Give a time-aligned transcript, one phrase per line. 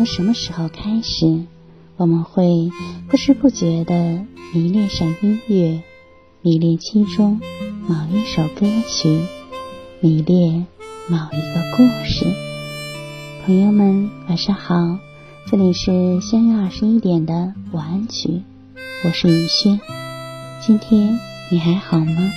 [0.00, 1.44] 从什么时候开始，
[1.98, 2.70] 我们会
[3.10, 5.82] 不知不觉地迷恋上音乐，
[6.40, 7.38] 迷恋其中
[7.86, 9.20] 某一首歌曲，
[10.00, 10.66] 迷恋
[11.06, 12.24] 某一个故事？
[13.44, 14.98] 朋友们，晚上好，
[15.50, 18.40] 这里是相约二十一点的晚安曲，
[19.04, 19.78] 我是雨轩。
[20.66, 21.20] 今天
[21.50, 22.32] 你还好吗？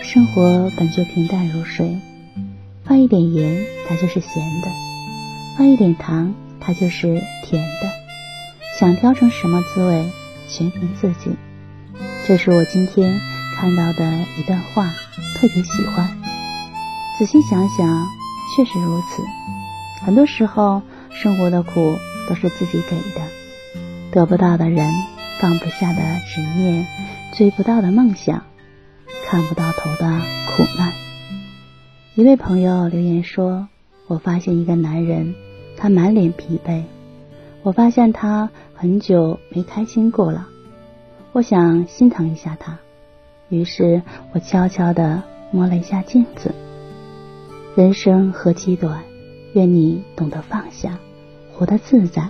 [0.00, 1.98] 生活本就平淡如水，
[2.84, 4.89] 放一点盐，它就是咸的。
[5.56, 7.90] 放一点糖，它就是甜的。
[8.78, 10.08] 想调成什么滋味，
[10.48, 11.36] 全凭自己。
[12.26, 13.20] 这是我今天
[13.56, 14.90] 看到的一段话，
[15.36, 16.08] 特别喜欢。
[17.18, 18.06] 仔细想想，
[18.56, 19.22] 确实如此。
[20.06, 23.20] 很多时候，生活的苦都是自己给的。
[24.12, 24.90] 得不到的人，
[25.40, 26.86] 放不下的执念，
[27.36, 28.42] 追不到的梦想，
[29.28, 30.08] 看不到头的
[30.46, 30.92] 苦难。
[32.14, 33.68] 一位朋友留言说
[34.10, 35.34] ：“我发现一个男人。”
[35.82, 36.82] 他满脸疲惫，
[37.62, 40.46] 我发现他很久没开心过了。
[41.32, 42.78] 我想心疼一下他，
[43.48, 44.02] 于是
[44.34, 46.54] 我悄悄地摸了一下镜子。
[47.74, 49.02] 人生何其短，
[49.54, 50.98] 愿你懂得放下，
[51.54, 52.28] 活得自在。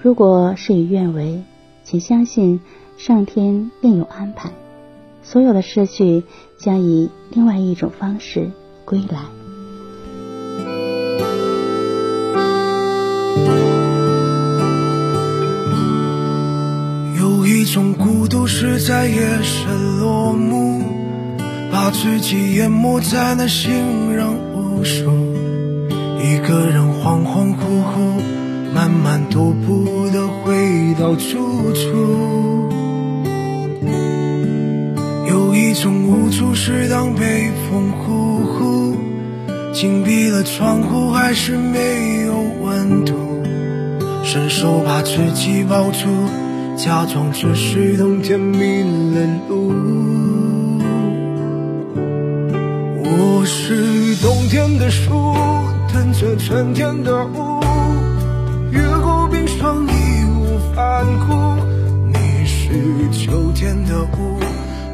[0.00, 1.42] 如果事与愿违，
[1.82, 2.60] 请相信
[2.96, 4.52] 上天另有安排，
[5.24, 6.22] 所有的失去
[6.56, 8.52] 将以另外一种方式
[8.84, 9.43] 归来。
[17.74, 20.80] 一种孤独是在夜深落幕，
[21.72, 25.10] 把自己淹没在那行人无数，
[26.22, 28.22] 一个人恍恍惚惚，
[28.72, 32.70] 慢慢踱步的回到住处。
[35.26, 38.96] 有一种无助是当北风呼呼，
[39.72, 43.42] 紧闭了窗户还是没有温度，
[44.22, 46.06] 伸手把自己抱住。
[46.76, 48.82] 假装只是冬天迷
[49.14, 49.72] 了路，
[53.00, 55.34] 我是冬天的树，
[55.92, 57.60] 等着春天的雾，
[58.70, 59.90] 越过冰霜义
[60.36, 61.32] 无反顾。
[62.12, 64.40] 你是秋天的雾，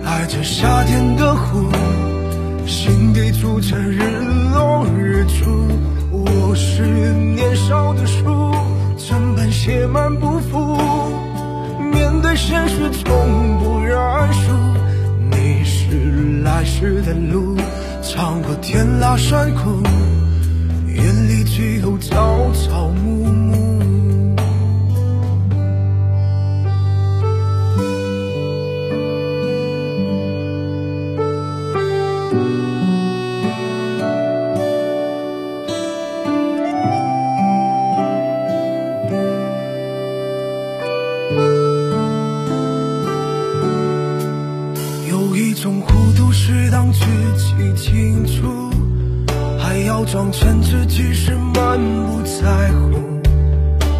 [0.04, 1.70] 爱着夏天的湖，
[2.66, 4.02] 心底住着日
[4.52, 5.66] 落日出。
[6.12, 8.39] 我是年少的书，
[16.80, 17.58] 是来时的路，
[18.02, 19.82] 尝过甜辣酸苦，
[20.88, 23.69] 眼里只有朝朝暮暮。
[46.92, 47.04] 自
[47.36, 48.70] 己清楚，
[49.58, 53.20] 还要装成自己是满不在乎，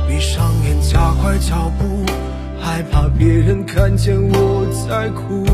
[0.09, 2.05] 闭上眼加快脚步，
[2.61, 5.45] 害怕别人看见我在哭。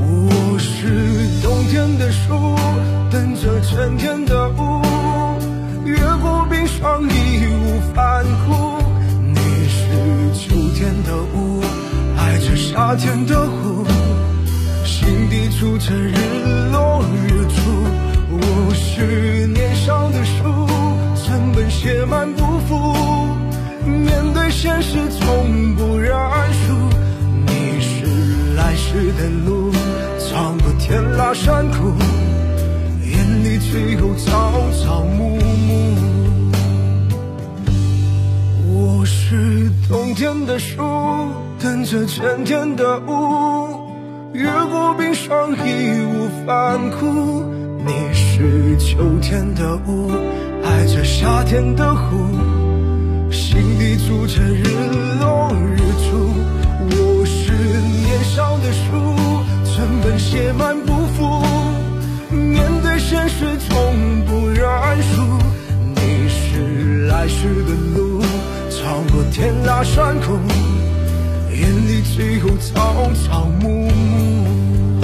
[0.00, 2.56] 我是冬天的树，
[3.10, 4.82] 等着春天的雾，
[5.84, 8.82] 越过冰霜义无反顾。
[9.32, 9.36] 你
[9.68, 9.78] 是
[10.34, 11.62] 秋天的雾，
[12.16, 13.84] 爱着夏天的湖，
[15.44, 16.14] 心底住着日
[16.72, 17.70] 落日出，
[18.30, 18.72] 我。
[18.74, 20.42] 是年少的书，
[21.16, 22.94] 成本写满不负。
[23.84, 26.12] 面对现实从不认
[26.52, 26.72] 输。
[27.46, 28.06] 你是
[28.56, 29.72] 来时的路，
[30.18, 31.92] 穿过甜辣酸苦，
[33.02, 34.52] 眼里只有朝
[34.82, 36.52] 朝暮暮。
[38.66, 40.82] 我是冬天的树，
[41.58, 43.83] 等着春天的雾，
[44.34, 47.44] 越过冰霜义无反顾。
[47.86, 50.10] 你是秋天的雾，
[50.64, 52.16] 爱着夏天的湖，
[53.30, 54.64] 心底住着日
[55.20, 56.34] 落日出。
[56.80, 59.14] 我是年少的书，
[59.72, 61.40] 成本写满不负。
[62.34, 64.66] 面对现实从不认
[65.14, 65.22] 输。
[65.94, 68.20] 你是来时的路，
[68.68, 70.36] 穿过甜辣酸苦，
[72.16, 75.00] 只有草草木木，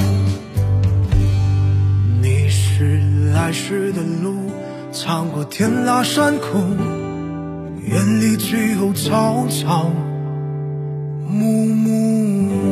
[2.22, 3.00] 你是
[3.34, 4.48] 来时的路，
[4.92, 6.46] 穿过天拉山谷，
[7.84, 9.90] 眼里只有草草
[11.28, 12.69] 木木。